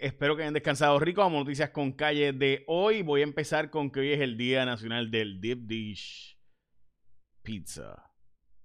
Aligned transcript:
Espero 0.00 0.34
que 0.34 0.42
hayan 0.42 0.54
descansado 0.54 0.98
rico. 0.98 1.20
Vamos 1.20 1.40
noticias 1.40 1.68
con 1.68 1.92
calle 1.92 2.32
de 2.32 2.64
hoy. 2.68 3.02
Voy 3.02 3.20
a 3.20 3.24
empezar 3.24 3.68
con 3.68 3.90
que 3.90 4.00
hoy 4.00 4.12
es 4.12 4.20
el 4.20 4.38
Día 4.38 4.64
Nacional 4.64 5.10
del 5.10 5.42
Deep 5.42 5.66
Dish 5.66 6.38
Pizza. 7.42 8.10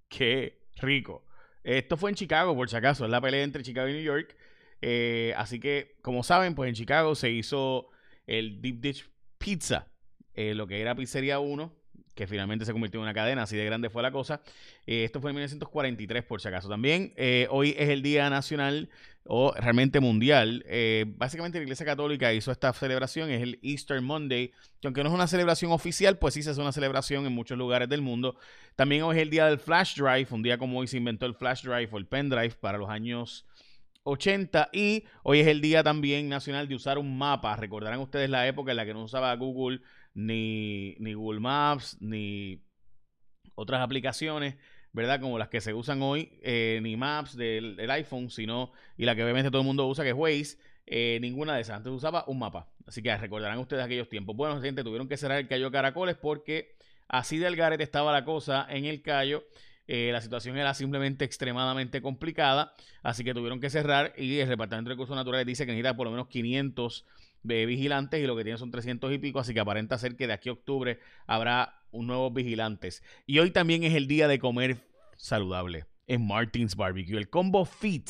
Qué 0.08 0.62
rico. 0.76 1.26
Esto 1.62 1.98
fue 1.98 2.08
en 2.08 2.16
Chicago, 2.16 2.56
por 2.56 2.70
si 2.70 2.76
acaso. 2.76 3.04
Es 3.04 3.10
la 3.10 3.20
pelea 3.20 3.42
entre 3.42 3.62
Chicago 3.62 3.86
y 3.86 3.92
New 3.92 4.02
York. 4.02 4.34
Eh, 4.80 5.34
así 5.36 5.60
que, 5.60 5.98
como 6.00 6.22
saben, 6.22 6.54
pues 6.54 6.70
en 6.70 6.74
Chicago 6.74 7.14
se 7.14 7.30
hizo 7.30 7.90
el 8.26 8.62
Deep 8.62 8.80
Dish 8.80 9.10
Pizza. 9.36 9.92
Eh, 10.32 10.54
lo 10.54 10.66
que 10.66 10.80
era 10.80 10.94
Pizzería 10.94 11.38
1 11.38 11.76
que 12.16 12.26
finalmente 12.26 12.64
se 12.64 12.72
convirtió 12.72 12.98
en 12.98 13.02
una 13.02 13.14
cadena, 13.14 13.42
así 13.42 13.56
de 13.56 13.64
grande 13.64 13.90
fue 13.90 14.02
la 14.02 14.10
cosa. 14.10 14.40
Eh, 14.86 15.04
esto 15.04 15.20
fue 15.20 15.30
en 15.30 15.36
1943, 15.36 16.24
por 16.24 16.40
si 16.40 16.48
acaso. 16.48 16.68
También 16.68 17.12
eh, 17.16 17.46
hoy 17.50 17.76
es 17.78 17.90
el 17.90 18.02
Día 18.02 18.28
Nacional 18.30 18.88
o 19.24 19.52
realmente 19.52 20.00
mundial. 20.00 20.64
Eh, 20.66 21.04
básicamente 21.06 21.58
la 21.58 21.64
Iglesia 21.64 21.84
Católica 21.84 22.32
hizo 22.32 22.50
esta 22.50 22.72
celebración, 22.72 23.30
es 23.30 23.42
el 23.42 23.58
Easter 23.62 24.00
Monday, 24.00 24.48
que 24.80 24.88
aunque 24.88 25.02
no 25.02 25.10
es 25.10 25.14
una 25.14 25.26
celebración 25.26 25.72
oficial, 25.72 26.18
pues 26.18 26.32
sí 26.32 26.42
se 26.42 26.50
hace 26.50 26.60
una 26.60 26.72
celebración 26.72 27.26
en 27.26 27.32
muchos 27.32 27.58
lugares 27.58 27.88
del 27.88 28.00
mundo. 28.00 28.36
También 28.76 29.02
hoy 29.02 29.16
es 29.16 29.22
el 29.22 29.30
Día 29.30 29.46
del 29.46 29.58
Flash 29.58 29.96
Drive, 29.96 30.28
un 30.30 30.42
día 30.42 30.56
como 30.56 30.78
hoy 30.78 30.86
se 30.86 30.96
inventó 30.96 31.26
el 31.26 31.34
Flash 31.34 31.64
Drive 31.64 31.90
o 31.92 31.98
el 31.98 32.06
Pen 32.06 32.30
Drive 32.30 32.54
para 32.60 32.78
los 32.78 32.88
años 32.88 33.44
80 34.04 34.70
y 34.72 35.04
hoy 35.22 35.40
es 35.40 35.48
el 35.48 35.60
día 35.60 35.82
también 35.82 36.28
nacional 36.30 36.66
de 36.66 36.76
usar 36.76 36.96
un 36.96 37.18
mapa. 37.18 37.56
Recordarán 37.56 38.00
ustedes 38.00 38.30
la 38.30 38.46
época 38.46 38.70
en 38.70 38.78
la 38.78 38.86
que 38.86 38.94
no 38.94 39.02
usaba 39.02 39.34
Google 39.34 39.80
ni, 40.16 40.96
ni 40.98 41.12
Google 41.12 41.40
Maps, 41.40 41.98
ni 42.00 42.64
otras 43.54 43.82
aplicaciones, 43.82 44.56
¿verdad? 44.92 45.20
Como 45.20 45.38
las 45.38 45.48
que 45.48 45.60
se 45.60 45.74
usan 45.74 46.00
hoy, 46.02 46.38
eh, 46.42 46.80
ni 46.82 46.96
Maps 46.96 47.36
del, 47.36 47.78
iPhone, 47.90 48.30
sino, 48.30 48.72
y 48.96 49.04
la 49.04 49.14
que 49.14 49.22
obviamente 49.22 49.50
todo 49.50 49.60
el 49.60 49.66
mundo 49.66 49.86
usa, 49.86 50.04
que 50.04 50.10
es 50.10 50.16
Waze, 50.16 50.56
eh, 50.86 51.18
ninguna 51.20 51.54
de 51.54 51.60
esas. 51.60 51.76
Antes 51.76 51.92
usaba 51.92 52.24
un 52.28 52.38
mapa. 52.38 52.68
Así 52.86 53.02
que 53.02 53.14
recordarán 53.16 53.58
ustedes 53.58 53.84
aquellos 53.84 54.08
tiempos. 54.08 54.34
Bueno, 54.34 54.60
gente, 54.60 54.82
tuvieron 54.82 55.06
que 55.06 55.18
cerrar 55.18 55.38
el 55.38 55.48
Cayo 55.48 55.70
Caracoles 55.70 56.16
porque 56.16 56.76
así 57.08 57.36
del 57.38 57.54
garete 57.54 57.82
estaba 57.82 58.10
la 58.10 58.24
cosa 58.24 58.66
en 58.70 58.86
el 58.86 59.02
Cayo. 59.02 59.44
Eh, 59.86 60.10
la 60.12 60.22
situación 60.22 60.56
era 60.56 60.72
simplemente 60.72 61.24
extremadamente 61.24 62.00
complicada, 62.00 62.72
así 63.02 63.22
que 63.22 63.34
tuvieron 63.34 63.60
que 63.60 63.70
cerrar 63.70 64.14
y 64.16 64.38
el 64.38 64.48
Departamento 64.48 64.88
de 64.88 64.94
Recursos 64.94 65.14
Naturales 65.14 65.46
dice 65.46 65.64
que 65.64 65.72
necesita 65.72 65.96
por 65.96 66.06
lo 66.06 66.10
menos 66.10 66.26
500 66.26 67.06
vigilantes 67.46 68.22
y 68.22 68.26
lo 68.26 68.36
que 68.36 68.44
tiene 68.44 68.58
son 68.58 68.70
300 68.70 69.12
y 69.12 69.18
pico, 69.18 69.38
así 69.38 69.54
que 69.54 69.60
aparenta 69.60 69.98
ser 69.98 70.16
que 70.16 70.26
de 70.26 70.32
aquí 70.32 70.48
a 70.48 70.52
octubre 70.52 70.98
habrá 71.26 71.80
un 71.90 72.06
nuevos 72.06 72.32
vigilantes. 72.32 73.02
Y 73.26 73.38
hoy 73.38 73.50
también 73.50 73.84
es 73.84 73.94
el 73.94 74.06
día 74.06 74.28
de 74.28 74.38
comer 74.38 74.76
saludable 75.16 75.86
en 76.06 76.26
Martins 76.26 76.76
Barbecue. 76.76 77.16
El 77.16 77.28
combo 77.28 77.64
Fit 77.64 78.08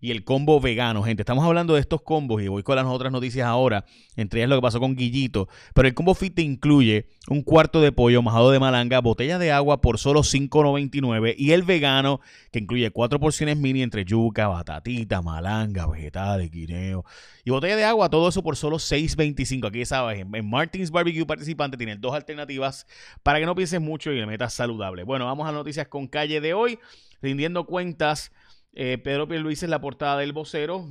y 0.00 0.10
el 0.10 0.24
combo 0.24 0.60
vegano, 0.60 1.02
gente. 1.02 1.22
Estamos 1.22 1.44
hablando 1.44 1.74
de 1.74 1.80
estos 1.80 2.02
combos 2.02 2.42
y 2.42 2.48
voy 2.48 2.62
con 2.62 2.76
las 2.76 2.86
otras 2.86 3.10
noticias 3.12 3.46
ahora, 3.46 3.84
entre 4.16 4.40
ellas 4.40 4.50
lo 4.50 4.56
que 4.56 4.62
pasó 4.62 4.80
con 4.80 4.94
Guillito. 4.94 5.48
Pero 5.74 5.88
el 5.88 5.94
combo 5.94 6.14
fit 6.14 6.34
te 6.34 6.42
incluye 6.42 7.06
un 7.28 7.42
cuarto 7.42 7.80
de 7.80 7.92
pollo 7.92 8.22
majado 8.22 8.50
de 8.50 8.60
malanga, 8.60 9.00
botella 9.00 9.38
de 9.38 9.52
agua 9.52 9.80
por 9.80 9.98
solo 9.98 10.20
$5.99 10.20 11.34
y 11.36 11.52
el 11.52 11.62
vegano 11.62 12.20
que 12.52 12.60
incluye 12.60 12.90
cuatro 12.90 13.18
porciones 13.18 13.56
mini 13.56 13.82
entre 13.82 14.04
yuca, 14.04 14.48
batatita, 14.48 15.22
malanga, 15.22 15.86
vegetales, 15.86 16.50
guineo 16.50 17.04
y 17.44 17.50
botella 17.50 17.76
de 17.76 17.84
agua, 17.84 18.10
todo 18.10 18.28
eso 18.28 18.42
por 18.42 18.56
solo 18.56 18.76
$6.25. 18.76 19.68
Aquí 19.68 19.84
sabes, 19.84 20.20
en 20.20 20.50
Martins 20.50 20.90
Barbecue 20.90 21.26
participante 21.26 21.76
tienen 21.76 22.00
dos 22.00 22.14
alternativas 22.14 22.86
para 23.22 23.38
que 23.38 23.46
no 23.46 23.54
pienses 23.54 23.80
mucho 23.80 24.12
y 24.12 24.18
le 24.18 24.26
metas 24.26 24.52
saludable. 24.52 25.04
Bueno, 25.04 25.24
vamos 25.24 25.48
a 25.48 25.52
noticias 25.52 25.88
con 25.88 26.06
calle 26.06 26.40
de 26.40 26.54
hoy, 26.54 26.78
rindiendo 27.22 27.64
cuentas 27.64 28.32
eh, 28.76 28.98
Pedro 28.98 29.26
Pierluisi 29.26 29.64
es 29.64 29.70
la 29.70 29.80
portada 29.80 30.18
del 30.18 30.32
vocero, 30.32 30.86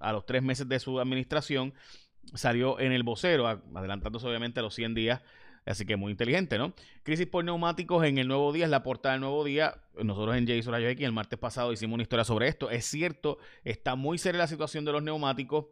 a 0.00 0.12
los, 0.12 0.26
tres 0.26 0.42
meses 0.42 0.68
de 0.68 0.78
su 0.78 1.00
administración, 1.00 1.72
salió 2.34 2.78
en 2.78 2.92
el 2.92 3.02
vocero, 3.02 3.46
adelantándose 3.46 4.26
obviamente 4.26 4.60
a 4.60 4.62
los 4.62 4.74
100 4.74 4.94
días 4.94 5.22
Así 5.66 5.84
que 5.84 5.96
muy 5.96 6.10
inteligente, 6.10 6.58
¿no? 6.58 6.74
Crisis 7.02 7.26
por 7.26 7.44
neumáticos 7.44 8.04
en 8.04 8.18
el 8.18 8.28
nuevo 8.28 8.52
día, 8.52 8.64
es 8.64 8.70
la 8.70 8.82
portada 8.82 9.12
del 9.12 9.20
nuevo 9.20 9.44
día. 9.44 9.76
Nosotros 10.02 10.36
en 10.36 10.46
Jason 10.46 10.72
Rayo 10.72 10.88
X 10.88 11.04
el 11.04 11.12
martes 11.12 11.38
pasado 11.38 11.72
hicimos 11.72 11.94
una 11.94 12.02
historia 12.02 12.24
sobre 12.24 12.48
esto. 12.48 12.70
Es 12.70 12.86
cierto, 12.86 13.38
está 13.64 13.94
muy 13.94 14.18
seria 14.18 14.38
la 14.38 14.46
situación 14.46 14.84
de 14.84 14.92
los 14.92 15.02
neumáticos. 15.02 15.66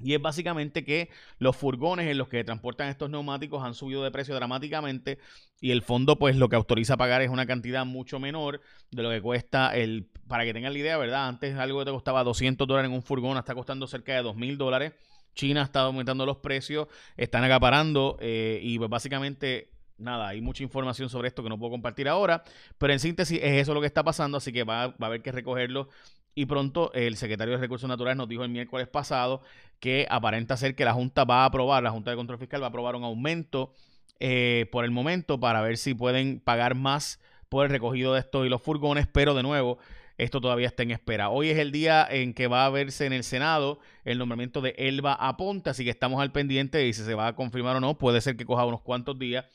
Y 0.00 0.14
es 0.14 0.22
básicamente 0.22 0.84
que 0.84 1.10
los 1.38 1.56
furgones 1.56 2.06
en 2.06 2.18
los 2.18 2.28
que 2.28 2.44
transportan 2.44 2.88
estos 2.88 3.10
neumáticos 3.10 3.64
han 3.64 3.74
subido 3.74 4.04
de 4.04 4.12
precio 4.12 4.32
dramáticamente 4.36 5.18
y 5.60 5.72
el 5.72 5.82
fondo 5.82 6.20
pues 6.20 6.36
lo 6.36 6.48
que 6.48 6.54
autoriza 6.54 6.94
a 6.94 6.96
pagar 6.98 7.20
es 7.20 7.30
una 7.30 7.46
cantidad 7.46 7.84
mucho 7.84 8.20
menor 8.20 8.60
de 8.92 9.02
lo 9.02 9.10
que 9.10 9.20
cuesta 9.20 9.74
el, 9.74 10.08
para 10.28 10.44
que 10.44 10.52
tengan 10.52 10.72
la 10.72 10.78
idea, 10.78 10.96
¿verdad? 10.96 11.28
Antes 11.28 11.56
algo 11.56 11.80
que 11.80 11.86
te 11.86 11.90
costaba 11.90 12.22
200 12.24 12.66
dólares 12.68 12.88
en 12.88 12.94
un 12.94 13.02
furgón, 13.02 13.36
está 13.38 13.54
costando 13.54 13.86
cerca 13.86 14.14
de 14.14 14.22
2 14.22 14.36
mil 14.36 14.58
dólares. 14.58 14.92
China 15.34 15.62
estado 15.62 15.86
aumentando 15.86 16.26
los 16.26 16.38
precios, 16.38 16.88
están 17.16 17.44
acaparando 17.44 18.16
eh, 18.20 18.60
y 18.62 18.78
pues 18.78 18.90
básicamente 18.90 19.70
nada, 19.96 20.28
hay 20.28 20.40
mucha 20.40 20.62
información 20.62 21.08
sobre 21.08 21.28
esto 21.28 21.42
que 21.42 21.48
no 21.48 21.58
puedo 21.58 21.72
compartir 21.72 22.08
ahora, 22.08 22.44
pero 22.76 22.92
en 22.92 22.98
síntesis 22.98 23.38
es 23.42 23.62
eso 23.62 23.74
lo 23.74 23.80
que 23.80 23.86
está 23.86 24.02
pasando, 24.02 24.38
así 24.38 24.52
que 24.52 24.64
va, 24.64 24.88
va 24.88 24.94
a 25.00 25.06
haber 25.06 25.22
que 25.22 25.32
recogerlo 25.32 25.88
y 26.34 26.46
pronto 26.46 26.92
el 26.92 27.16
secretario 27.16 27.54
de 27.54 27.60
Recursos 27.60 27.88
Naturales 27.88 28.16
nos 28.16 28.28
dijo 28.28 28.44
el 28.44 28.48
miércoles 28.48 28.86
pasado 28.86 29.42
que 29.80 30.06
aparenta 30.08 30.56
ser 30.56 30.76
que 30.76 30.84
la 30.84 30.92
Junta 30.92 31.24
va 31.24 31.42
a 31.42 31.46
aprobar, 31.46 31.82
la 31.82 31.90
Junta 31.90 32.10
de 32.10 32.16
Control 32.16 32.38
Fiscal 32.38 32.62
va 32.62 32.66
a 32.66 32.68
aprobar 32.68 32.94
un 32.94 33.02
aumento 33.02 33.72
eh, 34.20 34.66
por 34.70 34.84
el 34.84 34.92
momento 34.92 35.40
para 35.40 35.62
ver 35.62 35.76
si 35.76 35.94
pueden 35.94 36.38
pagar 36.38 36.74
más 36.74 37.20
por 37.48 37.64
el 37.64 37.72
recogido 37.72 38.14
de 38.14 38.20
esto 38.20 38.44
y 38.44 38.48
los 38.48 38.62
furgones, 38.62 39.08
pero 39.08 39.34
de 39.34 39.42
nuevo, 39.42 39.78
esto 40.18 40.40
todavía 40.40 40.66
está 40.66 40.82
en 40.82 40.90
espera. 40.90 41.30
Hoy 41.30 41.50
es 41.50 41.58
el 41.58 41.70
día 41.70 42.06
en 42.10 42.34
que 42.34 42.48
va 42.48 42.66
a 42.66 42.70
verse 42.70 43.06
en 43.06 43.12
el 43.12 43.22
Senado 43.22 43.78
el 44.04 44.18
nombramiento 44.18 44.60
de 44.60 44.74
Elba 44.76 45.14
Aponte, 45.14 45.70
así 45.70 45.84
que 45.84 45.90
estamos 45.90 46.20
al 46.20 46.32
pendiente 46.32 46.86
y 46.86 46.92
si 46.92 47.04
se 47.04 47.14
va 47.14 47.28
a 47.28 47.36
confirmar 47.36 47.76
o 47.76 47.80
no, 47.80 47.96
puede 47.96 48.20
ser 48.20 48.36
que 48.36 48.44
coja 48.44 48.66
unos 48.66 48.82
cuantos 48.82 49.16
días, 49.18 49.46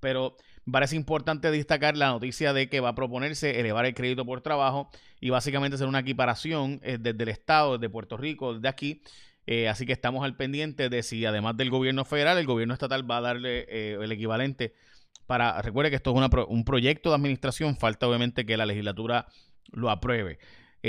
pero 0.00 0.36
parece 0.70 0.96
importante 0.96 1.50
destacar 1.50 1.96
la 1.96 2.08
noticia 2.08 2.54
de 2.54 2.70
que 2.70 2.80
va 2.80 2.90
a 2.90 2.94
proponerse 2.94 3.60
elevar 3.60 3.84
el 3.84 3.94
crédito 3.94 4.24
por 4.24 4.40
trabajo 4.40 4.90
y 5.20 5.28
básicamente 5.28 5.74
hacer 5.74 5.88
una 5.88 6.00
equiparación 6.00 6.80
eh, 6.82 6.96
desde 6.98 7.22
el 7.22 7.28
Estado, 7.28 7.76
desde 7.76 7.90
Puerto 7.90 8.16
Rico, 8.16 8.54
desde 8.54 8.68
aquí. 8.68 9.02
Eh, 9.46 9.68
así 9.68 9.86
que 9.86 9.92
estamos 9.92 10.24
al 10.24 10.36
pendiente 10.36 10.88
de 10.88 11.02
si 11.02 11.24
además 11.26 11.56
del 11.56 11.70
gobierno 11.70 12.04
federal, 12.04 12.38
el 12.38 12.46
gobierno 12.46 12.74
estatal 12.74 13.10
va 13.10 13.18
a 13.18 13.22
darle 13.22 13.66
eh, 13.68 13.98
el 14.00 14.12
equivalente 14.12 14.74
para, 15.26 15.60
recuerde 15.60 15.90
que 15.90 15.96
esto 15.96 16.14
es 16.18 16.46
un 16.48 16.64
proyecto 16.64 17.10
de 17.10 17.16
administración, 17.16 17.76
falta 17.76 18.08
obviamente 18.08 18.46
que 18.46 18.56
la 18.56 18.64
legislatura 18.64 19.26
lo 19.72 19.90
apruebe. 19.90 20.38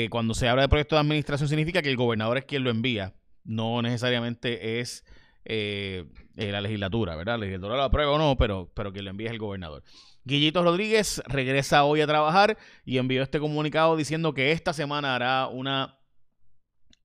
cuando 0.09 0.33
se 0.33 0.47
habla 0.47 0.61
de 0.61 0.69
proyecto 0.69 0.95
de 0.95 1.01
administración 1.01 1.49
significa 1.49 1.81
que 1.81 1.89
el 1.89 1.97
gobernador 1.97 2.37
es 2.37 2.45
quien 2.45 2.63
lo 2.63 2.69
envía, 2.69 3.15
no 3.43 3.81
necesariamente 3.81 4.79
es 4.79 5.03
eh, 5.45 6.05
eh, 6.35 6.51
la 6.51 6.61
legislatura, 6.61 7.15
¿verdad? 7.15 7.33
La 7.33 7.39
legislatura 7.39 7.75
lo 7.75 7.83
aprueba 7.83 8.11
o 8.11 8.17
no, 8.17 8.37
pero, 8.37 8.71
pero 8.75 8.93
que 8.93 9.01
lo 9.01 9.09
envíe 9.09 9.25
es 9.25 9.31
el 9.31 9.39
gobernador. 9.39 9.83
Guillito 10.23 10.61
Rodríguez 10.63 11.23
regresa 11.25 11.85
hoy 11.85 12.01
a 12.01 12.07
trabajar 12.07 12.57
y 12.85 12.99
envió 12.99 13.23
este 13.23 13.39
comunicado 13.39 13.97
diciendo 13.97 14.33
que 14.33 14.51
esta 14.51 14.73
semana 14.73 15.15
hará 15.15 15.47
una, 15.47 15.97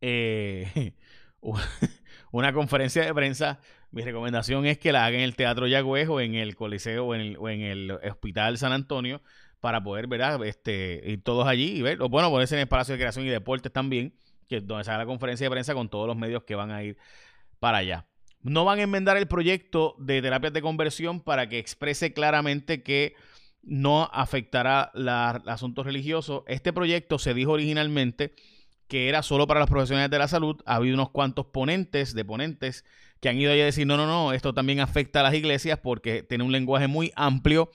eh, 0.00 0.92
una 2.32 2.52
conferencia 2.52 3.04
de 3.04 3.14
prensa. 3.14 3.60
Mi 3.90 4.02
recomendación 4.02 4.66
es 4.66 4.78
que 4.78 4.92
la 4.92 5.06
haga 5.06 5.16
en 5.16 5.22
el 5.22 5.36
Teatro 5.36 5.66
Yagüez 5.66 6.08
o 6.08 6.20
en 6.20 6.34
el 6.34 6.54
Coliseo 6.54 7.06
o 7.06 7.14
en 7.14 7.20
el, 7.20 7.36
o 7.38 7.48
en 7.48 7.60
el 7.62 7.92
Hospital 7.92 8.58
San 8.58 8.72
Antonio 8.72 9.22
para 9.64 9.82
poder, 9.82 10.08
¿verdad? 10.08 10.44
Este, 10.44 11.00
ir 11.06 11.22
todos 11.22 11.48
allí 11.48 11.78
y 11.78 11.80
ver, 11.80 12.02
o 12.02 12.10
bueno, 12.10 12.28
ponerse 12.28 12.54
en 12.54 12.60
el 12.60 12.68
Palacio 12.68 12.92
de 12.92 12.98
Creación 12.98 13.24
y 13.24 13.30
Deportes 13.30 13.72
también, 13.72 14.14
que 14.46 14.58
es 14.58 14.66
donde 14.66 14.84
se 14.84 14.90
la 14.90 15.06
conferencia 15.06 15.46
de 15.46 15.50
prensa 15.50 15.72
con 15.72 15.88
todos 15.88 16.06
los 16.06 16.18
medios 16.18 16.42
que 16.42 16.54
van 16.54 16.70
a 16.70 16.84
ir 16.84 16.98
para 17.60 17.78
allá. 17.78 18.06
No 18.42 18.66
van 18.66 18.78
a 18.78 18.82
enmendar 18.82 19.16
el 19.16 19.26
proyecto 19.26 19.96
de 19.98 20.20
terapias 20.20 20.52
de 20.52 20.60
conversión 20.60 21.22
para 21.22 21.48
que 21.48 21.58
exprese 21.58 22.12
claramente 22.12 22.82
que 22.82 23.14
no 23.62 24.10
afectará 24.12 24.90
los 24.92 25.48
asuntos 25.48 25.86
religiosos. 25.86 26.42
Este 26.46 26.74
proyecto 26.74 27.18
se 27.18 27.32
dijo 27.32 27.52
originalmente 27.52 28.34
que 28.86 29.08
era 29.08 29.22
solo 29.22 29.46
para 29.46 29.60
los 29.60 29.70
profesionales 29.70 30.10
de 30.10 30.18
la 30.18 30.28
salud. 30.28 30.60
Ha 30.66 30.74
habido 30.74 30.92
unos 30.92 31.08
cuantos 31.08 31.46
ponentes, 31.46 32.14
de 32.14 32.22
ponentes, 32.22 32.84
que 33.18 33.30
han 33.30 33.38
ido 33.38 33.50
a 33.50 33.54
decir, 33.54 33.86
no, 33.86 33.96
no, 33.96 34.04
no, 34.06 34.34
esto 34.34 34.52
también 34.52 34.80
afecta 34.80 35.20
a 35.20 35.22
las 35.22 35.32
iglesias 35.32 35.78
porque 35.82 36.22
tiene 36.22 36.44
un 36.44 36.52
lenguaje 36.52 36.86
muy 36.86 37.12
amplio. 37.16 37.70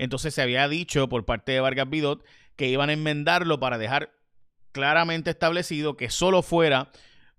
Entonces 0.00 0.32
se 0.32 0.40
había 0.40 0.66
dicho 0.66 1.10
por 1.10 1.26
parte 1.26 1.52
de 1.52 1.60
Vargas 1.60 1.90
Bidot 1.90 2.24
que 2.56 2.68
iban 2.68 2.88
a 2.88 2.94
enmendarlo 2.94 3.60
para 3.60 3.76
dejar 3.76 4.10
claramente 4.72 5.28
establecido 5.28 5.98
que 5.98 6.08
solo 6.08 6.40
fuera 6.40 6.90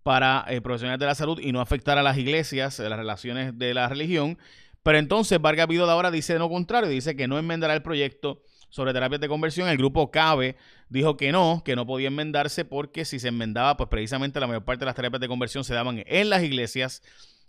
para 0.04 0.46
eh, 0.48 0.62
profesionales 0.62 1.00
de 1.00 1.08
la 1.08 1.16
salud 1.16 1.40
y 1.40 1.54
no 1.54 1.60
afectar 1.60 1.98
a 1.98 2.04
las 2.04 2.20
iglesias, 2.20 2.78
las 2.78 3.00
relaciones 3.00 3.58
de 3.58 3.74
la 3.74 3.90
religión. 3.90 4.38
Pero 4.84 5.00
entonces 5.00 5.42
Vargas 5.42 5.68
Vidot 5.68 5.90
ahora 5.90 6.12
dice 6.12 6.38
lo 6.38 6.50
contrario, 6.50 6.88
dice 6.88 7.16
que 7.16 7.28
no 7.28 7.40
enmendará 7.40 7.74
el 7.74 7.82
proyecto 7.82 8.44
sobre 8.70 8.94
terapias 8.94 9.22
de 9.22 9.28
conversión. 9.28 9.68
El 9.68 9.78
grupo 9.78 10.12
CABE 10.12 10.56
dijo 10.88 11.18
que 11.18 11.32
no, 11.32 11.64
que 11.66 11.76
no 11.76 11.88
podía 11.88 12.10
enmendarse 12.10 12.64
porque 12.64 13.06
si 13.06 13.18
se 13.20 13.30
enmendaba, 13.30 13.76
pues 13.76 13.90
precisamente 13.90 14.40
la 14.40 14.46
mayor 14.46 14.66
parte 14.66 14.82
de 14.82 14.86
las 14.86 14.96
terapias 14.96 15.20
de 15.20 15.28
conversión 15.28 15.64
se 15.64 15.74
daban 15.74 16.04
en 16.06 16.30
las 16.30 16.44
iglesias. 16.44 17.02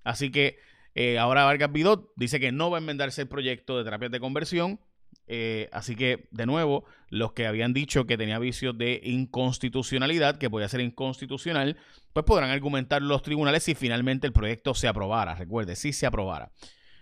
Así 0.05 0.31
que 0.31 0.59
eh, 0.95 1.19
ahora 1.19 1.45
Vargas 1.45 1.71
Vidot 1.71 2.13
dice 2.17 2.41
que 2.41 2.51
no 2.51 2.71
va 2.71 2.79
a 2.79 2.81
enmendarse 2.81 3.21
el 3.21 3.29
proyecto 3.29 3.77
de 3.77 3.85
terapias 3.85 4.11
de 4.11 4.19
conversión 4.19 4.81
Eh, 5.27 5.69
así 5.73 5.97
que, 5.97 6.29
de 6.31 6.47
nuevo, 6.47 6.85
los 7.09 7.33
que 7.33 7.47
habían 7.47 7.73
dicho 7.73 8.07
que 8.07 8.19
tenía 8.19 8.39
vicios 8.39 8.77
de 8.77 9.01
inconstitucionalidad, 9.05 10.39
que 10.39 10.51
podía 10.51 10.69
ser 10.69 10.81
inconstitucional, 10.81 11.77
pues 12.13 12.27
podrán 12.27 12.51
argumentar 12.51 13.03
los 13.03 13.23
tribunales 13.23 13.63
si 13.63 13.75
finalmente 13.75 14.27
el 14.27 14.33
proyecto 14.33 14.75
se 14.75 14.89
aprobara. 14.89 15.35
Recuerde, 15.35 15.77
si 15.77 15.93
se 15.93 16.07
aprobara. 16.07 16.53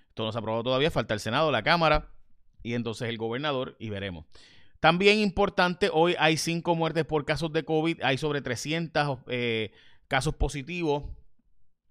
Esto 0.09 0.25
no 0.25 0.33
se 0.33 0.39
ha 0.39 0.41
aprobado 0.41 0.65
todavía, 0.65 0.91
falta 0.91 1.15
el 1.15 1.21
Senado, 1.21 1.51
la 1.51 1.62
Cámara 1.62 2.11
y 2.62 2.75
entonces 2.75 3.09
el 3.09 3.19
gobernador 3.19 3.77
y 3.79 3.91
veremos. 3.91 4.27
También 4.81 5.19
importante, 5.19 5.91
hoy 5.93 6.15
hay 6.19 6.37
cinco 6.37 6.75
muertes 6.75 7.05
por 7.05 7.25
casos 7.25 7.53
de 7.53 7.65
COVID, 7.65 8.03
hay 8.03 8.17
sobre 8.17 8.41
300 8.41 9.19
eh, 9.29 9.73
casos 10.09 10.35
positivos 10.35 11.05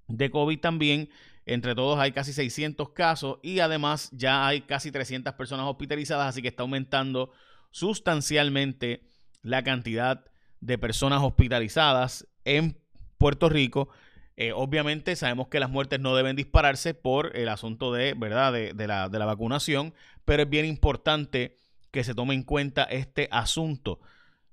de 0.07 0.31
COVID 0.31 0.59
también. 0.59 1.09
Entre 1.49 1.73
todos 1.73 1.97
hay 1.97 2.11
casi 2.11 2.31
600 2.31 2.89
casos 2.89 3.39
y 3.41 3.59
además 3.59 4.11
ya 4.11 4.45
hay 4.45 4.61
casi 4.61 4.91
300 4.91 5.33
personas 5.33 5.65
hospitalizadas, 5.65 6.27
así 6.27 6.43
que 6.43 6.49
está 6.49 6.61
aumentando 6.61 7.31
sustancialmente 7.71 9.01
la 9.41 9.63
cantidad 9.63 10.25
de 10.61 10.77
personas 10.77 11.23
hospitalizadas 11.23 12.27
en 12.45 12.77
Puerto 13.17 13.49
Rico. 13.49 13.89
Eh, 14.37 14.51
obviamente 14.53 15.15
sabemos 15.15 15.47
que 15.47 15.59
las 15.59 15.71
muertes 15.71 15.99
no 15.99 16.15
deben 16.15 16.35
dispararse 16.35 16.93
por 16.93 17.35
el 17.35 17.49
asunto 17.49 17.91
de, 17.91 18.13
¿verdad? 18.13 18.53
De, 18.53 18.87
la, 18.87 19.09
de 19.09 19.17
la 19.17 19.25
vacunación, 19.25 19.95
pero 20.25 20.43
es 20.43 20.49
bien 20.51 20.65
importante 20.65 21.57
que 21.89 22.03
se 22.03 22.13
tome 22.13 22.35
en 22.35 22.43
cuenta 22.43 22.83
este 22.83 23.27
asunto. 23.31 23.99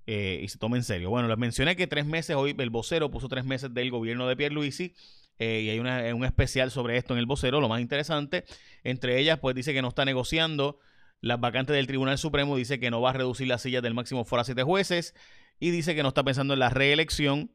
Eh, 0.06 0.40
y 0.42 0.48
se 0.48 0.56
tome 0.56 0.78
en 0.78 0.84
serio. 0.84 1.10
Bueno, 1.10 1.28
les 1.28 1.36
mencioné 1.36 1.76
que 1.76 1.88
tres 1.88 2.06
meses, 2.06 2.36
hoy 2.36 2.54
el 2.56 2.70
vocero 2.70 3.10
puso 3.10 3.28
tres 3.28 3.44
meses 3.44 3.74
del 3.74 3.90
gobierno 3.90 4.26
de 4.26 4.36
Pierluisi 4.36 4.94
eh, 5.38 5.60
y 5.60 5.70
hay 5.70 5.78
un 6.12 6.24
especial 6.24 6.70
sobre 6.70 6.96
esto 6.96 7.14
en 7.14 7.18
el 7.18 7.26
vocero, 7.26 7.60
lo 7.60 7.68
más 7.68 7.80
interesante. 7.80 8.44
Entre 8.84 9.18
ellas, 9.18 9.38
pues 9.38 9.54
dice 9.54 9.72
que 9.72 9.82
no 9.82 9.88
está 9.88 10.04
negociando 10.04 10.78
las 11.20 11.40
vacantes 11.40 11.74
del 11.74 11.86
Tribunal 11.86 12.18
Supremo, 12.18 12.56
dice 12.56 12.78
que 12.78 12.90
no 12.90 13.00
va 13.00 13.10
a 13.10 13.12
reducir 13.14 13.48
las 13.48 13.62
sillas 13.62 13.82
del 13.82 13.94
máximo 13.94 14.24
foro 14.24 14.42
a 14.42 14.44
siete 14.44 14.62
jueces 14.62 15.14
y 15.58 15.70
dice 15.70 15.94
que 15.94 16.02
no 16.02 16.08
está 16.08 16.22
pensando 16.22 16.54
en 16.54 16.60
la 16.60 16.70
reelección. 16.70 17.50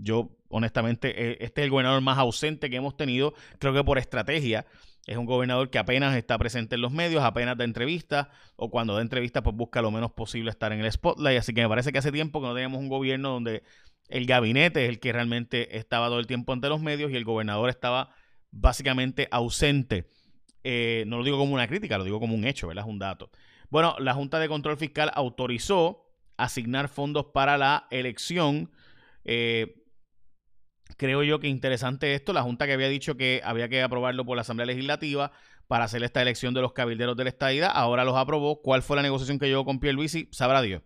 Yo, 0.00 0.36
honestamente, 0.48 1.32
eh, 1.32 1.38
este 1.40 1.62
es 1.62 1.64
el 1.64 1.70
gobernador 1.70 2.00
más 2.00 2.18
ausente 2.18 2.70
que 2.70 2.76
hemos 2.76 2.96
tenido, 2.96 3.34
creo 3.58 3.72
que 3.74 3.84
por 3.84 3.98
estrategia. 3.98 4.66
Es 5.06 5.16
un 5.16 5.24
gobernador 5.24 5.70
que 5.70 5.78
apenas 5.78 6.14
está 6.16 6.36
presente 6.36 6.74
en 6.74 6.82
los 6.82 6.92
medios, 6.92 7.24
apenas 7.24 7.56
da 7.56 7.64
entrevistas, 7.64 8.28
o 8.56 8.70
cuando 8.70 8.94
da 8.94 9.00
entrevistas, 9.00 9.42
pues 9.42 9.56
busca 9.56 9.80
lo 9.80 9.90
menos 9.90 10.12
posible 10.12 10.50
estar 10.50 10.70
en 10.70 10.80
el 10.80 10.92
spotlight. 10.92 11.38
Así 11.38 11.54
que 11.54 11.62
me 11.62 11.68
parece 11.68 11.92
que 11.92 11.98
hace 11.98 12.12
tiempo 12.12 12.42
que 12.42 12.46
no 12.46 12.52
teníamos 12.52 12.78
un 12.78 12.90
gobierno 12.90 13.30
donde 13.30 13.62
el 14.08 14.26
gabinete 14.26 14.84
es 14.84 14.88
el 14.88 15.00
que 15.00 15.12
realmente 15.12 15.76
estaba 15.76 16.08
todo 16.08 16.18
el 16.18 16.26
tiempo 16.26 16.52
ante 16.52 16.68
los 16.68 16.80
medios 16.80 17.10
y 17.10 17.16
el 17.16 17.24
gobernador 17.24 17.68
estaba 17.68 18.10
básicamente 18.50 19.28
ausente. 19.30 20.08
Eh, 20.64 21.04
no 21.06 21.18
lo 21.18 21.24
digo 21.24 21.38
como 21.38 21.54
una 21.54 21.68
crítica, 21.68 21.98
lo 21.98 22.04
digo 22.04 22.20
como 22.20 22.34
un 22.34 22.44
hecho, 22.44 22.68
¿verdad? 22.68 22.84
Es 22.84 22.90
un 22.90 22.98
dato. 22.98 23.30
Bueno, 23.70 23.94
la 23.98 24.14
Junta 24.14 24.38
de 24.38 24.48
Control 24.48 24.76
Fiscal 24.76 25.10
autorizó 25.14 26.06
asignar 26.36 26.88
fondos 26.88 27.26
para 27.26 27.58
la 27.58 27.86
elección. 27.90 28.70
Eh, 29.24 29.84
creo 30.96 31.22
yo 31.22 31.38
que 31.38 31.48
interesante 31.48 32.14
esto. 32.14 32.32
La 32.32 32.42
Junta 32.42 32.66
que 32.66 32.72
había 32.72 32.88
dicho 32.88 33.16
que 33.16 33.42
había 33.44 33.68
que 33.68 33.82
aprobarlo 33.82 34.24
por 34.24 34.36
la 34.36 34.42
Asamblea 34.42 34.66
Legislativa 34.66 35.32
para 35.66 35.84
hacer 35.84 36.02
esta 36.02 36.22
elección 36.22 36.54
de 36.54 36.62
los 36.62 36.72
cabilderos 36.72 37.14
de 37.14 37.24
la 37.24 37.30
estadidad, 37.30 37.70
ahora 37.74 38.04
los 38.04 38.16
aprobó. 38.16 38.62
¿Cuál 38.62 38.82
fue 38.82 38.96
la 38.96 39.02
negociación 39.02 39.38
que 39.38 39.46
llevó 39.46 39.66
con 39.66 39.80
Pierluisi? 39.80 40.28
Sabrá 40.32 40.62
Dios. 40.62 40.82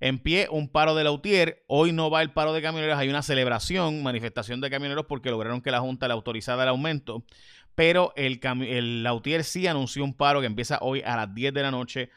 En 0.00 0.18
pie, 0.18 0.48
un 0.50 0.68
paro 0.68 0.94
de 0.94 1.04
Lautier. 1.04 1.62
Hoy 1.66 1.92
no 1.92 2.10
va 2.10 2.22
el 2.22 2.32
paro 2.32 2.54
de 2.54 2.62
camioneros. 2.62 2.98
Hay 2.98 3.10
una 3.10 3.22
celebración, 3.22 4.02
manifestación 4.02 4.60
de 4.62 4.70
camioneros 4.70 5.04
porque 5.06 5.30
lograron 5.30 5.60
que 5.60 5.70
la 5.70 5.80
Junta 5.80 6.08
le 6.08 6.14
autorizara 6.14 6.62
el 6.62 6.70
aumento. 6.70 7.24
Pero 7.74 8.12
el, 8.16 8.40
el 8.66 9.02
Lautier 9.02 9.44
sí 9.44 9.66
anunció 9.66 10.02
un 10.02 10.14
paro 10.14 10.40
que 10.40 10.46
empieza 10.46 10.78
hoy 10.80 11.02
a 11.02 11.16
las 11.16 11.34
10 11.34 11.52
de 11.52 11.62
la 11.62 11.70
noche 11.70 12.10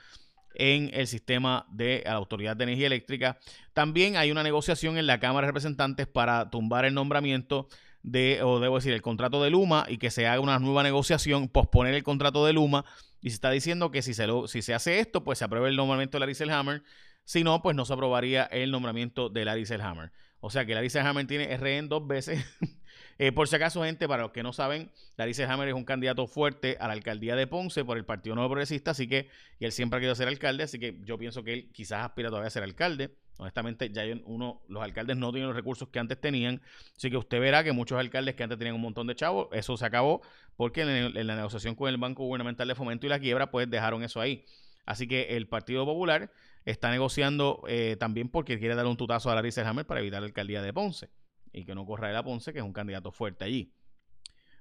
en 0.56 0.91
el 0.94 1.07
sistema 1.07 1.65
de 1.71 2.03
la 2.06 2.13
Autoridad 2.13 2.56
de 2.56 2.63
Energía 2.63 2.88
Eléctrica. 2.88 3.38
También 3.74 4.15
hay 4.18 4.31
una 4.31 4.44
negociación 4.44 4.97
en 4.97 5.07
la 5.07 5.19
Cámara 5.19 5.45
de 5.45 5.51
Representantes 5.51 6.07
para 6.07 6.50
tumbar 6.50 6.86
el 6.86 6.94
nombramiento 6.94 7.68
de, 8.01 8.41
o 8.44 8.59
debo 8.59 8.75
decir, 8.75 8.94
el 8.94 9.01
contrato 9.01 9.41
de 9.44 9.50
Luma 9.50 9.86
y 9.88 9.97
que 9.97 10.12
se 10.12 10.27
haga 10.27 10.41
una 10.41 10.59
nueva 10.59 10.83
negociación, 10.83 11.50
posponer 11.50 11.94
el 11.94 12.03
contrato 12.03 12.45
de 12.45 12.53
Luma. 12.53 12.86
Y 13.21 13.29
se 13.29 13.36
está 13.36 13.50
diciendo 13.51 13.91
que 13.91 14.01
si 14.01 14.13
se, 14.13 14.27
lo, 14.27 14.47
si 14.47 14.62
se 14.62 14.74
hace 14.74 15.00
esto, 15.00 15.24
pues 15.24 15.39
se 15.39 15.45
apruebe 15.45 15.69
el 15.69 15.75
nombramiento 15.75 16.18
de 16.18 16.19
Larry 16.21 16.36
Selhammer 16.36 16.83
si 17.25 17.44
no, 17.44 17.62
pues 17.62 17.75
no 17.75 17.86
se 17.86 17.94
aprobaría 17.94 18.44
el 18.46 18.72
nombramiento 18.72 19.30
de 19.30 19.46
Larry 19.46 19.66
Selhammer. 19.66 20.12
O 20.40 20.50
sea 20.50 20.66
que 20.66 20.75
Larry 20.75 20.90
Selhammer 20.90 21.25
tiene 21.25 21.56
RN 21.56 21.90
dos 21.90 22.06
veces. 22.08 22.44
Eh, 23.20 23.31
por 23.31 23.48
si 23.48 23.56
acaso, 23.56 23.84
gente, 23.84 24.08
para 24.08 24.24
los 24.24 24.31
que 24.31 24.42
no 24.42 24.54
saben, 24.54 24.92
Larry 25.18 25.36
Selhammer 25.36 25.68
es 25.68 25.75
un 25.75 25.86
candidato 25.86 26.25
fuerte 26.25 26.78
a 26.80 26.88
la 26.88 26.94
alcaldía 26.94 27.36
de 27.36 27.46
Ponce 27.46 27.86
por 27.86 27.98
el 27.98 28.06
Partido 28.06 28.36
Nuevo 28.36 28.50
Progresista, 28.50 28.92
así 28.92 29.08
que 29.08 29.30
y 29.60 29.66
él 29.66 29.72
siempre 29.72 29.98
ha 29.98 30.00
querido 30.00 30.16
ser 30.16 30.28
alcalde, 30.28 30.64
así 30.64 30.80
que 30.80 31.00
yo 31.04 31.18
pienso 31.20 31.44
que 31.44 31.54
él 31.54 31.72
quizás 31.72 32.06
aspira 32.06 32.30
todavía 32.30 32.48
a 32.48 32.52
ser 32.52 32.64
alcalde. 32.64 33.16
Honestamente, 33.38 33.92
ya 33.92 34.04
uno, 34.25 34.64
los 34.68 34.81
alcaldes 34.81 35.16
no 35.16 35.31
tienen 35.31 35.48
los 35.48 35.56
recursos 35.56 35.90
que 35.90 36.00
antes 36.00 36.20
tenían, 36.20 36.62
así 36.96 37.12
que 37.12 37.18
usted 37.18 37.40
verá 37.40 37.64
que 37.64 37.72
muchos 37.72 38.00
alcaldes 38.00 38.34
que 38.34 38.44
antes 38.44 38.58
tenían 38.58 38.75
un 38.75 38.81
montón 38.81 39.06
de 39.06 39.16
chavos, 39.16 39.48
eso 39.52 39.78
se 39.78 39.86
acabó 39.86 40.22
porque 40.56 40.81
en, 40.81 41.16
en 41.16 41.28
la 41.28 41.36
negociación 41.36 41.75
con 41.75 41.90
el 41.90 41.98
Banco 41.98 42.24
Gubernamental 42.24 42.68
de 42.68 42.75
Fomento 42.75 43.06
y 43.06 43.10
la 43.10 43.20
quiebra, 43.20 43.52
pues 43.52 43.70
dejaron 43.70 44.04
eso 44.04 44.20
ahí. 44.20 44.44
Así 44.86 45.08
que 45.08 45.38
el 45.38 45.48
Partido 45.48 45.86
Popular 45.86 46.31
está 46.65 46.89
negociando 46.92 47.63
eh, 47.68 47.98
también 48.00 48.30
porque 48.30 48.60
quiere 48.60 48.75
dar 48.75 48.86
un 48.86 48.98
tutazo 48.98 49.30
a 49.30 49.36
Larry 49.36 49.51
Selhammer 49.51 49.86
para 49.86 50.00
evitar 50.00 50.21
la 50.21 50.27
alcaldía 50.27 50.62
de 50.62 50.74
Ponce 50.74 51.10
y 51.51 51.65
que 51.65 51.75
no 51.75 51.86
corra 51.86 52.07
de 52.07 52.13
la 52.13 52.24
Ponce, 52.24 52.51
que 52.54 52.60
es 52.60 52.65
un 52.65 52.74
candidato 52.74 53.12
fuerte 53.12 53.45
allí. 53.45 53.74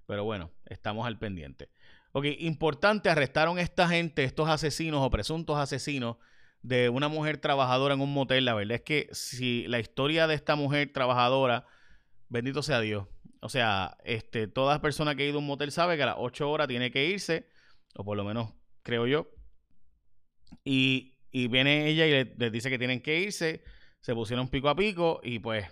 Pero 0.06 0.24
bueno, 0.24 0.50
estamos 0.66 1.06
al 1.06 1.18
pendiente. 1.18 1.70
Ok, 2.12 2.26
importante, 2.40 3.08
arrestaron 3.08 3.58
a 3.58 3.62
esta 3.62 3.88
gente, 3.88 4.24
estos 4.24 4.48
asesinos 4.48 5.00
o 5.00 5.10
presuntos 5.10 5.56
asesinos 5.58 6.16
de 6.60 6.88
una 6.88 7.08
mujer 7.08 7.38
trabajadora 7.38 7.94
en 7.94 8.00
un 8.00 8.12
motel. 8.12 8.44
La 8.44 8.54
verdad 8.54 8.76
es 8.76 8.82
que 8.82 9.08
si 9.12 9.66
la 9.68 9.78
historia 9.78 10.26
de 10.26 10.34
esta 10.34 10.54
mujer 10.54 10.92
trabajadora, 10.92 11.66
bendito 12.28 12.62
sea 12.62 12.80
Dios. 12.80 13.06
O 13.40 13.48
sea, 13.48 13.96
este, 14.04 14.46
toda 14.46 14.80
persona 14.80 15.14
que 15.14 15.22
ha 15.22 15.26
ido 15.26 15.36
a 15.36 15.40
un 15.40 15.46
motel 15.46 15.72
sabe 15.72 15.96
que 15.96 16.02
a 16.02 16.06
las 16.06 16.16
8 16.18 16.50
horas 16.50 16.68
tiene 16.68 16.90
que 16.90 17.06
irse, 17.06 17.48
o 17.94 18.04
por 18.04 18.16
lo 18.16 18.24
menos 18.24 18.52
creo 18.82 19.06
yo. 19.06 19.28
Y 20.64 21.11
y 21.32 21.48
viene 21.48 21.88
ella 21.88 22.06
y 22.06 22.34
le, 22.36 22.50
dice 22.50 22.70
que 22.70 22.78
tienen 22.78 23.00
que 23.00 23.18
irse. 23.18 23.64
Se 24.00 24.14
pusieron 24.14 24.48
pico 24.48 24.68
a 24.68 24.76
pico 24.76 25.20
y 25.24 25.38
pues 25.38 25.66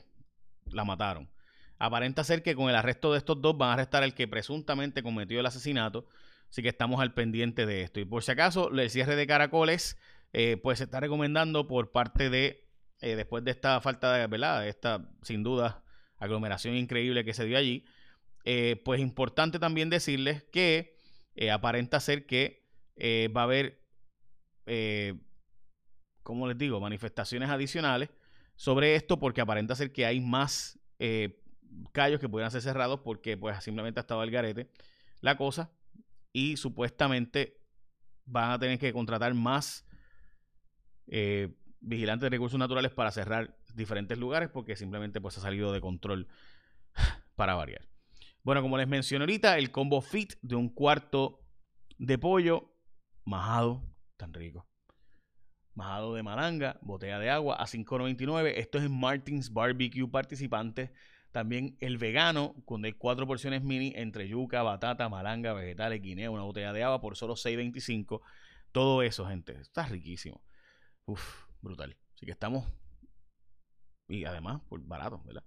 la 0.67 0.85
mataron. 0.85 1.31
Aparenta 1.79 2.25
ser 2.25 2.43
que 2.43 2.55
con 2.55 2.69
el 2.71 2.77
arresto 2.77 3.13
de 3.13 3.19
estos 3.19 3.41
dos 3.41 3.57
van 3.57 3.71
a 3.71 3.73
arrestar 3.75 4.03
al 4.03 4.15
que 4.15 4.27
presuntamente 4.27 5.03
cometió 5.03 5.39
el 5.39 5.47
asesinato. 5.47 6.09
Así 6.49 6.63
que 6.63 6.69
estamos 6.69 7.01
al 7.01 7.15
pendiente 7.15 7.67
de 7.67 7.83
esto. 7.83 8.01
Y 8.01 8.05
por 8.05 8.23
si 8.23 8.33
acaso, 8.33 8.71
el 8.71 8.91
cierre 8.91 9.17
de 9.17 9.27
caracoles, 9.27 9.99
eh, 10.33 10.57
pues 10.63 10.79
se 10.79 10.85
está 10.85 10.99
recomendando 10.99 11.69
por 11.69 11.93
parte 11.93 12.29
de, 12.31 12.67
eh, 13.01 13.15
después 13.15 13.45
de 13.45 13.51
esta 13.51 13.81
falta 13.81 14.15
de, 14.15 14.27
¿verdad? 14.27 14.67
Esta, 14.67 15.09
sin 15.23 15.43
duda, 15.43 15.85
aglomeración 16.19 16.75
increíble 16.75 17.25
que 17.25 17.35
se 17.35 17.45
dio 17.45 17.57
allí. 17.57 17.85
Eh, 18.45 18.81
pues 18.85 19.01
importante 19.01 19.59
también 19.59 19.91
decirles 19.91 20.43
que 20.45 20.97
aparenta 21.53 22.01
ser 22.01 22.27
que 22.27 22.61
va 23.35 23.43
a 23.43 23.45
haber 23.45 23.81
como 26.23 26.47
les 26.47 26.59
digo, 26.59 26.81
manifestaciones 26.81 27.49
adicionales 27.49 28.11
sobre 28.57 28.95
esto 28.95 29.19
porque 29.19 29.41
aparenta 29.41 29.75
ser 29.75 29.93
que 29.93 30.05
hay 30.07 30.21
más 30.21 30.79
eh, 30.99 31.41
callos 31.93 32.21
que 32.21 32.29
pueden 32.29 32.51
ser 32.51 32.63
cerrados 32.63 33.01
porque 33.01 33.37
pues 33.37 33.63
simplemente 33.63 34.01
ha 34.01 34.03
estado 34.03 34.23
el 34.23 34.31
garete 34.31 34.71
la 35.21 35.37
cosa 35.37 35.71
y 36.33 36.57
supuestamente 36.57 37.59
van 38.27 38.51
a 38.51 38.59
tener 38.59 38.79
que 38.79 38.93
contratar 38.93 39.35
más 39.35 39.87
eh, 41.07 41.55
vigilantes 41.81 42.27
de 42.27 42.31
recursos 42.31 42.59
naturales 42.59 42.93
para 42.93 43.11
cerrar 43.11 43.57
diferentes 43.75 44.19
lugares 44.19 44.51
porque 44.51 44.77
simplemente 44.77 45.21
pues 45.21 45.39
ha 45.39 45.41
salido 45.41 45.73
de 45.73 45.81
control 45.81 46.29
para 47.35 47.55
variar. 47.55 47.89
Bueno, 48.43 48.63
como 48.63 48.79
les 48.79 48.89
mencioné 48.89 49.25
ahorita, 49.25 49.59
el 49.59 49.71
combo 49.71 50.01
fit 50.01 50.35
de 50.43 50.57
un 50.57 50.69
cuarto 50.69 51.41
de 51.99 52.17
pollo 52.19 52.73
majado, 53.25 53.83
tan 54.17 54.33
rico 54.33 54.70
majado 55.75 56.15
de 56.15 56.23
malanga, 56.23 56.79
botella 56.83 57.19
de 57.19 57.31
agua 57.31 57.57
a 57.57 57.67
5.99. 57.67 58.53
Esto 58.57 58.79
es 58.79 58.85
en 58.85 58.99
Martins 58.99 59.53
Barbecue 59.53 60.09
participantes. 60.09 60.91
También 61.33 61.77
el 61.81 61.97
vegano, 61.99 62.57
con 62.65 62.85
hay 62.85 62.93
cuatro 62.93 63.27
porciones 63.27 63.63
mini 63.63 63.93
entre 63.95 64.29
yuca, 64.29 64.63
batata, 64.63 65.09
malanga, 65.09 65.53
vegetales, 65.53 66.03
guineo, 66.03 66.33
una 66.33 66.43
botella 66.43 66.73
de 66.73 66.83
agua 66.83 67.01
por 67.01 67.17
solo 67.17 67.35
6.25. 67.35 68.21
Todo 68.73 69.03
eso, 69.03 69.27
gente. 69.27 69.61
Está 69.61 69.87
riquísimo. 69.87 70.43
Uf, 71.07 71.45
brutal. 71.61 71.97
Así 72.15 72.27
que 72.27 72.33
estamos. 72.33 72.67
Y 74.09 74.25
además, 74.25 74.61
por 74.69 74.81
barato, 74.85 75.23
¿verdad? 75.25 75.45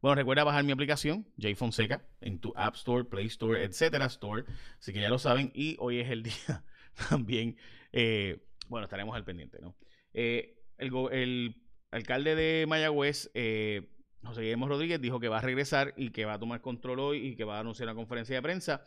Bueno, 0.00 0.14
recuerda 0.14 0.44
bajar 0.44 0.64
mi 0.64 0.72
aplicación, 0.72 1.26
J 1.40 1.54
Fonseca, 1.56 2.06
en 2.20 2.38
tu 2.38 2.52
App 2.56 2.74
Store, 2.76 3.04
Play 3.04 3.26
Store, 3.26 3.62
etcétera, 3.62 4.06
Store. 4.06 4.44
Así 4.78 4.92
que 4.92 5.00
ya 5.00 5.08
lo 5.08 5.18
saben. 5.18 5.50
Y 5.54 5.76
hoy 5.80 6.00
es 6.00 6.10
el 6.10 6.22
día 6.22 6.64
también 7.08 7.56
eh, 7.92 8.42
bueno, 8.68 8.84
estaremos 8.84 9.16
al 9.16 9.24
pendiente, 9.24 9.58
¿no? 9.60 9.76
Eh, 10.12 10.58
el, 10.78 11.56
alcalde 11.90 12.34
de 12.34 12.66
Mayagüez, 12.66 13.30
eh, 13.34 13.88
José 14.22 14.42
Guillermo 14.42 14.68
Rodríguez, 14.68 15.00
dijo 15.00 15.20
que 15.20 15.28
va 15.28 15.38
a 15.38 15.42
regresar 15.42 15.94
y 15.96 16.10
que 16.10 16.24
va 16.24 16.34
a 16.34 16.38
tomar 16.38 16.60
control 16.60 17.00
hoy 17.00 17.26
y 17.26 17.36
que 17.36 17.44
va 17.44 17.56
a 17.56 17.60
anunciar 17.60 17.88
una 17.88 17.94
conferencia 17.94 18.36
de 18.36 18.42
prensa. 18.42 18.82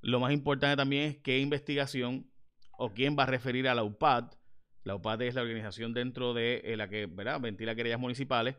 Lo 0.00 0.20
más 0.20 0.32
importante 0.32 0.76
también 0.76 1.10
es 1.10 1.16
qué 1.18 1.38
investigación 1.38 2.30
o 2.78 2.92
quién 2.92 3.16
va 3.18 3.24
a 3.24 3.26
referir 3.26 3.68
a 3.68 3.74
la 3.74 3.82
UPAD. 3.82 4.32
La 4.84 4.94
UPAD 4.94 5.22
es 5.22 5.34
la 5.34 5.42
organización 5.42 5.94
dentro 5.94 6.34
de 6.34 6.62
eh, 6.64 6.76
la 6.76 6.88
que 6.88 7.06
¿verdad? 7.06 7.40
ventila 7.40 7.74
querellas 7.74 7.98
municipales 7.98 8.56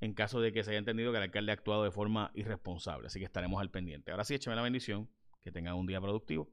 en 0.00 0.14
caso 0.14 0.40
de 0.40 0.52
que 0.52 0.64
se 0.64 0.70
haya 0.70 0.78
entendido 0.78 1.12
que 1.12 1.18
el 1.18 1.24
alcalde 1.24 1.52
ha 1.52 1.54
actuado 1.54 1.84
de 1.84 1.90
forma 1.90 2.30
irresponsable. 2.34 3.06
Así 3.06 3.18
que 3.18 3.24
estaremos 3.24 3.60
al 3.60 3.70
pendiente. 3.70 4.10
Ahora 4.10 4.24
sí, 4.24 4.34
écheme 4.34 4.56
la 4.56 4.62
bendición. 4.62 5.08
Que 5.42 5.52
tengan 5.52 5.74
un 5.74 5.86
día 5.86 6.00
productivo. 6.00 6.50